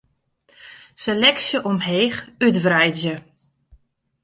Seleksje 1.03 1.55
omheech 1.69 2.17
útwreidzje. 2.47 3.15